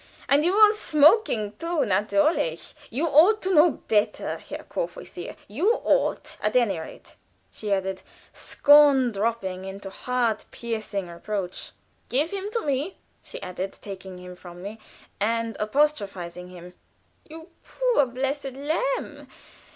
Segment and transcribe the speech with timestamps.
[0.27, 2.73] And you all smoking, too natürlich!
[2.89, 7.17] You ought to know better, Herr Courvoisier you ought, at any rate,"
[7.51, 8.01] she added,
[8.33, 11.73] scorn dropping into heart piercing reproach.
[12.09, 14.79] "Give him to me," she added, taking him from me,
[15.19, 16.73] and apostrophizing him.
[17.29, 19.27] "You poor, blessed lamb!